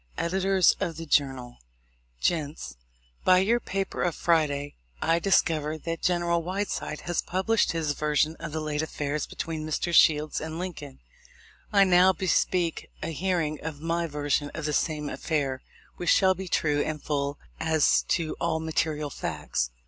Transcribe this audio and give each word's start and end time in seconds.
Editors 0.17 0.75
of 0.79 0.97
the 0.97 1.05
Journal: 1.05 1.59
Gents:— 2.19 2.75
By 3.23 3.37
your 3.37 3.59
paper 3.59 4.01
of 4.01 4.15
Friday, 4.15 4.73
I 4.99 5.19
discover 5.19 5.77
that 5.77 6.01
General 6.01 6.41
Whiteside 6.41 7.01
has 7.01 7.21
published 7.21 7.71
his 7.73 7.91
version 7.91 8.35
of 8.39 8.51
the 8.51 8.61
late 8.61 8.81
affair 8.81 9.19
between 9.29 9.63
Messrs. 9.63 9.95
Shields 9.95 10.41
and 10.41 10.57
Lincoln, 10.57 11.01
I 11.71 11.83
now 11.83 12.13
bespeak 12.13 12.89
a 13.03 13.09
hearing 13.11 13.59
of 13.63 13.79
my 13.79 14.07
version 14.07 14.49
of 14.55 14.65
the 14.65 14.73
same 14.73 15.07
affair, 15.07 15.61
which 15.97 16.09
shall 16.09 16.33
be 16.33 16.47
true 16.47 16.81
and 16.81 16.99
full 16.99 17.37
as 17.59 18.01
to 18.07 18.35
all 18.41 18.59
mate 18.59 18.87
rial 18.87 19.11
facts. 19.11 19.69